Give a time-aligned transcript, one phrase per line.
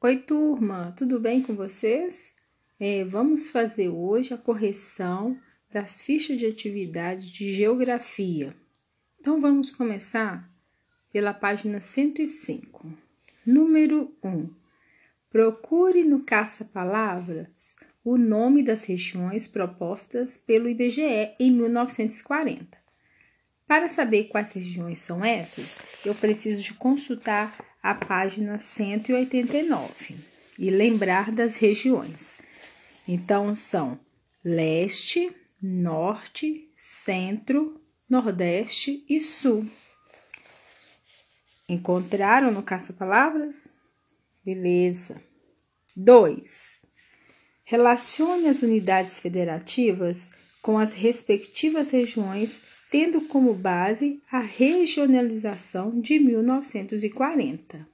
[0.00, 2.32] Oi, turma, tudo bem com vocês?
[2.78, 5.36] É, vamos fazer hoje a correção
[5.72, 8.54] das fichas de atividade de geografia.
[9.18, 10.48] Então, vamos começar
[11.12, 12.92] pela página 105.
[13.44, 14.48] Número 1.
[15.30, 17.74] Procure no caça-palavras
[18.04, 22.78] o nome das regiões propostas pelo IBGE em 1940.
[23.66, 30.18] Para saber quais regiões são essas, eu preciso de consultar a página 189
[30.58, 32.36] e lembrar das regiões.
[33.08, 33.98] Então, são
[34.44, 39.66] leste, norte, centro, nordeste e sul.
[41.66, 43.72] Encontraram no caça-palavras?
[44.44, 45.22] Beleza.
[45.96, 46.82] 2.
[47.64, 52.60] Relacione as unidades federativas com as respectivas regiões
[52.90, 57.86] tendo como base a regionalização de 1940.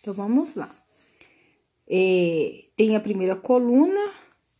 [0.00, 0.74] Então vamos lá.
[1.88, 4.12] É, tem a primeira coluna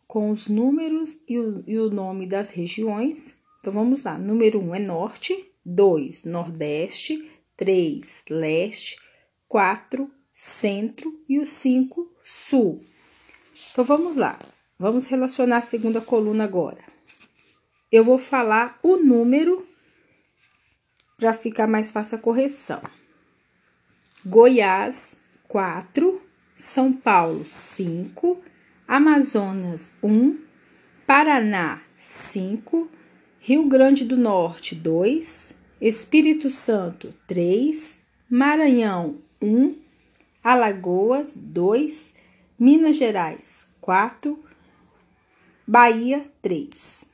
[0.06, 3.34] com os números e o, e o nome das regiões.
[3.60, 4.18] Então vamos lá.
[4.18, 8.96] Número 1 um é norte, 2 nordeste, 3 leste,
[9.48, 12.80] 4 centro e o 5 sul.
[13.72, 14.38] Então vamos lá.
[14.78, 16.95] Vamos relacionar a segunda coluna agora
[17.90, 19.66] eu vou falar o número
[21.16, 22.82] para ficar mais fácil a correção.
[24.24, 25.16] Goiás,
[25.48, 26.20] 4,
[26.54, 28.42] São Paulo, 5,
[28.86, 30.38] Amazonas, 1,
[31.06, 32.90] Paraná, 5,
[33.38, 39.76] Rio Grande do Norte, 2, Espírito Santo, 3, Maranhão, 1,
[40.42, 42.12] Alagoas, 2,
[42.58, 44.42] Minas Gerais, 4,
[45.66, 47.05] Bahia, 3.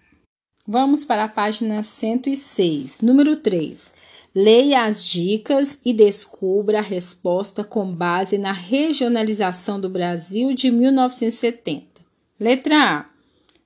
[0.67, 3.93] Vamos para a página 106, número 3.
[4.33, 12.01] Leia as dicas e descubra a resposta com base na regionalização do Brasil de 1970.
[12.39, 13.07] Letra A.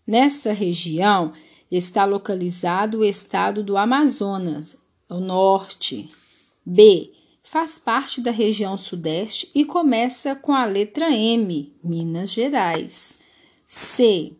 [0.07, 1.33] Nessa região
[1.71, 6.09] está localizado o estado do Amazonas, ao norte.
[6.65, 7.13] B.
[7.43, 13.19] Faz parte da região sudeste e começa com a letra M, Minas Gerais.
[13.67, 14.33] C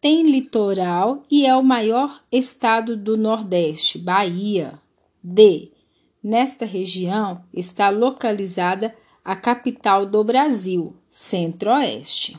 [0.00, 4.80] tem litoral e é o maior estado do Nordeste, Bahia.
[5.22, 5.70] D.
[6.22, 12.38] Nesta região está localizada a capital do Brasil, Centro-Oeste.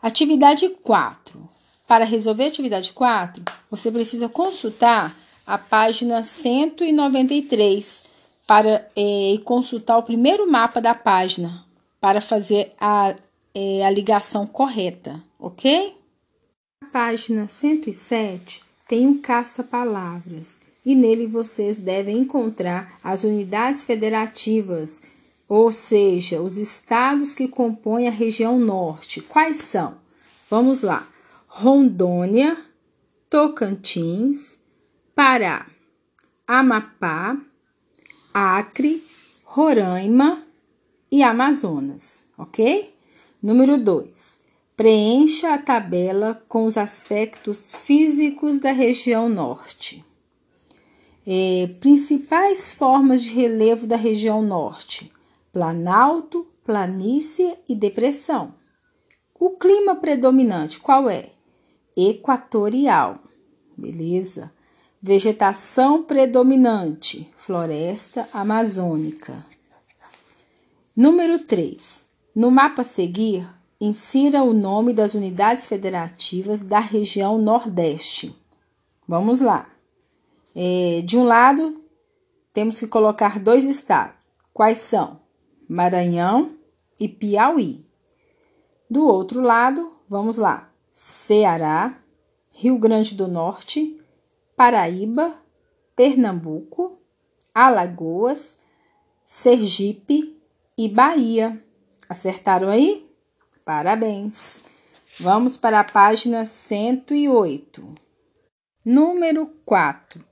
[0.00, 1.48] Atividade 4.
[1.86, 8.04] Para resolver a atividade 4, você precisa consultar a página 193
[8.46, 11.64] para é, consultar o primeiro mapa da página
[12.00, 13.16] para fazer a,
[13.52, 15.99] é, a ligação correta, ok?
[16.92, 25.02] Página 107 tem um caça-palavras e nele vocês devem encontrar as unidades federativas,
[25.48, 29.20] ou seja, os estados que compõem a região norte.
[29.20, 29.98] Quais são?
[30.48, 31.06] Vamos lá:
[31.46, 32.56] Rondônia,
[33.28, 34.58] Tocantins,
[35.14, 35.66] Pará,
[36.46, 37.38] Amapá,
[38.34, 39.04] Acre,
[39.44, 40.42] Roraima
[41.12, 42.92] e Amazonas, ok?
[43.42, 44.39] Número 2.
[44.80, 50.02] Preencha a tabela com os aspectos físicos da região norte.
[51.26, 55.12] É, principais formas de relevo da região norte:
[55.52, 58.54] planalto, planície e depressão.
[59.38, 61.28] O clima predominante qual é?
[61.94, 63.18] Equatorial.
[63.76, 64.50] Beleza?
[64.98, 69.44] Vegetação predominante: floresta amazônica.
[70.96, 72.06] Número 3.
[72.34, 73.46] No mapa a seguir,
[73.82, 78.36] Insira o nome das unidades federativas da região Nordeste.
[79.08, 79.70] Vamos lá.
[80.54, 81.82] É, de um lado,
[82.52, 84.16] temos que colocar dois estados.
[84.52, 85.18] Quais são?
[85.66, 86.58] Maranhão
[86.98, 87.82] e Piauí.
[88.90, 90.70] Do outro lado, vamos lá.
[90.92, 91.98] Ceará,
[92.50, 93.98] Rio Grande do Norte,
[94.54, 95.34] Paraíba,
[95.96, 96.98] Pernambuco,
[97.54, 98.58] Alagoas,
[99.24, 100.38] Sergipe
[100.76, 101.58] e Bahia.
[102.06, 103.09] Acertaram aí?
[103.64, 104.60] Parabéns!
[105.18, 107.94] Vamos para a página 108.
[108.84, 110.24] Número 4.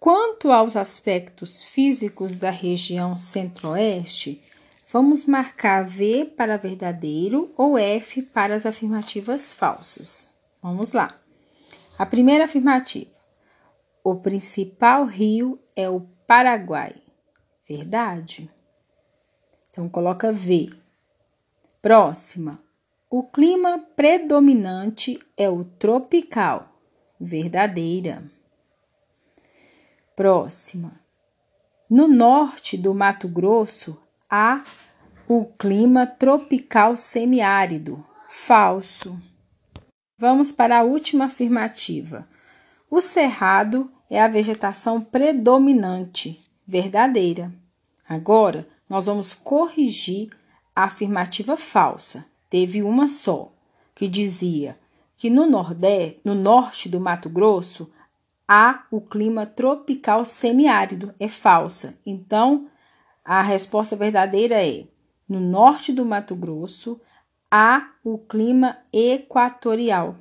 [0.00, 4.42] Quanto aos aspectos físicos da região centro-oeste,
[4.90, 10.34] vamos marcar V para verdadeiro ou F para as afirmativas falsas.
[10.62, 11.14] Vamos lá.
[11.98, 13.10] A primeira afirmativa:
[14.02, 16.94] o principal rio é o Paraguai.
[17.68, 18.50] Verdade?
[19.70, 20.83] Então coloca V.
[21.84, 22.58] Próxima.
[23.10, 26.66] O clima predominante é o tropical.
[27.20, 28.24] Verdadeira.
[30.16, 30.98] Próxima.
[31.90, 34.00] No norte do Mato Grosso
[34.30, 34.64] há
[35.28, 38.02] o clima tropical semiárido.
[38.30, 39.22] Falso.
[40.16, 42.26] Vamos para a última afirmativa.
[42.90, 46.42] O cerrado é a vegetação predominante.
[46.66, 47.52] Verdadeira.
[48.08, 50.30] Agora, nós vamos corrigir
[50.74, 52.26] a afirmativa falsa.
[52.48, 53.52] Teve uma só,
[53.94, 54.78] que dizia
[55.16, 57.90] que no, nordeste, no norte do Mato Grosso
[58.46, 61.14] há o clima tropical semiárido.
[61.18, 61.98] É falsa.
[62.04, 62.68] Então,
[63.24, 64.86] a resposta verdadeira é:
[65.28, 67.00] no norte do Mato Grosso
[67.50, 70.16] há o clima equatorial.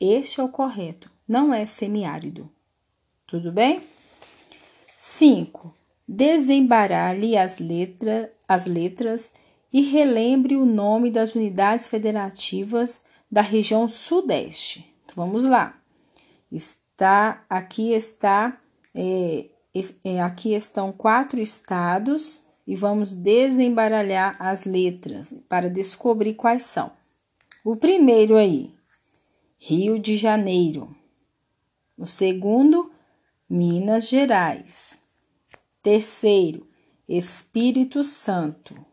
[0.00, 2.50] Este é o correto, não é semiárido.
[3.26, 3.82] Tudo bem?
[4.98, 5.74] 5.
[6.06, 9.32] Desembaralhe as, letra, as letras
[9.72, 14.94] e relembre o nome das unidades federativas da região Sudeste.
[15.04, 15.80] Então, vamos lá.
[16.50, 18.60] Está aqui está
[18.94, 19.46] é,
[20.04, 26.92] é, aqui estão quatro estados e vamos desembaralhar as letras para descobrir quais são.
[27.64, 28.74] O primeiro aí,
[29.58, 30.94] Rio de Janeiro.
[31.96, 32.90] O segundo,
[33.48, 35.02] Minas Gerais.
[35.82, 36.66] Terceiro,
[37.08, 38.91] Espírito Santo.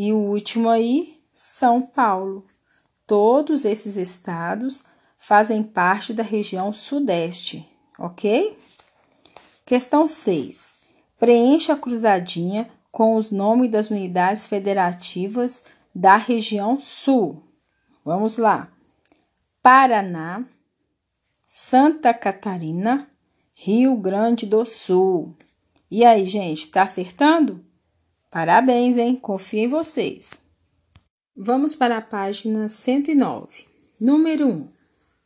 [0.00, 2.46] E o último aí, São Paulo.
[3.04, 4.84] Todos esses estados
[5.18, 7.68] fazem parte da região Sudeste,
[7.98, 8.56] ok?
[9.66, 10.76] Questão 6.
[11.18, 17.42] Preencha a cruzadinha com os nomes das unidades federativas da região Sul.
[18.04, 18.70] Vamos lá.
[19.60, 20.44] Paraná,
[21.44, 23.10] Santa Catarina,
[23.52, 25.36] Rio Grande do Sul.
[25.90, 27.66] E aí, gente, tá acertando?
[28.30, 29.16] Parabéns, hein?
[29.16, 30.34] Confio em vocês.
[31.34, 33.64] Vamos para a página 109.
[34.00, 34.68] Número 1.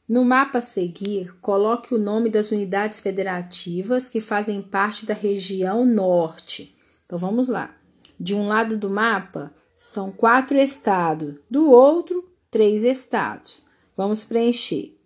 [0.09, 5.85] No mapa a seguir, coloque o nome das unidades federativas que fazem parte da região
[5.85, 6.77] norte.
[7.05, 7.75] Então vamos lá.
[8.21, 13.65] De um lado do mapa são quatro estados, do outro, três estados.
[13.97, 14.97] Vamos preencher.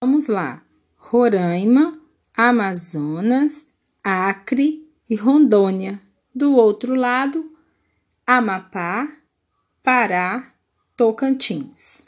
[0.00, 0.64] Vamos lá:
[0.96, 2.00] Roraima,
[2.34, 6.05] Amazonas, Acre e Rondônia.
[6.36, 7.50] Do outro lado,
[8.26, 9.10] Amapá,
[9.82, 10.52] Pará,
[10.94, 12.04] Tocantins.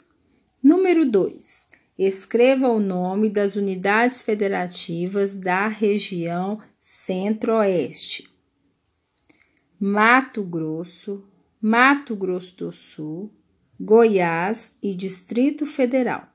[0.61, 1.67] Número 2.
[1.97, 8.29] Escreva o nome das unidades federativas da região Centro-Oeste:
[9.79, 11.27] Mato Grosso,
[11.59, 13.33] Mato Grosso do Sul,
[13.79, 16.31] Goiás e Distrito Federal.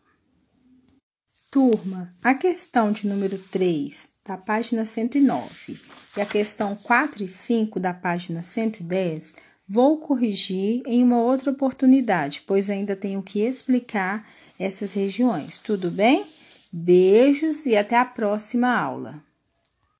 [1.48, 7.80] Turma, a questão de número 3 da página 109 e a questão 4 e 5
[7.80, 9.34] da página 110
[9.66, 14.28] Vou corrigir em uma outra oportunidade, pois ainda tenho que explicar
[14.58, 15.56] essas regiões.
[15.56, 16.26] Tudo bem?
[16.70, 19.22] Beijos e até a próxima aula.